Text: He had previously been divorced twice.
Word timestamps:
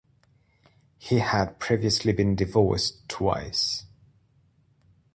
He 0.97 1.19
had 1.19 1.59
previously 1.59 2.11
been 2.11 2.35
divorced 2.35 3.07
twice. 3.07 3.85